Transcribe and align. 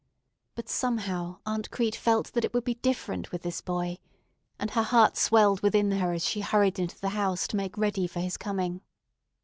But 0.55 0.67
somehow 0.67 1.41
Aunt 1.45 1.69
Crete 1.69 1.95
felt 1.95 2.33
that 2.33 2.43
it 2.43 2.55
would 2.55 2.63
be 2.63 2.73
different 2.73 3.31
with 3.31 3.43
this 3.43 3.61
boy, 3.61 3.99
and 4.57 4.71
her 4.71 4.81
heart 4.81 5.15
swelled 5.15 5.61
within 5.61 5.91
her 5.91 6.11
as 6.11 6.25
she 6.25 6.41
hurried 6.41 6.79
into 6.79 6.99
the 6.99 7.09
house 7.09 7.45
to 7.49 7.55
make 7.55 7.77
ready 7.77 8.07
for 8.07 8.19
his 8.19 8.35
coming. 8.35 8.81